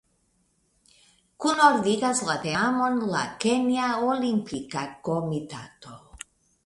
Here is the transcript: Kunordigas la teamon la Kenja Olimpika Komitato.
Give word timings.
Kunordigas 1.43 2.23
la 2.29 2.37
teamon 2.45 2.97
la 3.13 3.21
Kenja 3.45 3.93
Olimpika 4.15 4.87
Komitato. 5.09 5.99